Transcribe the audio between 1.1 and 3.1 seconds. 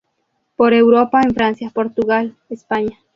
en Francia, Portugal, España.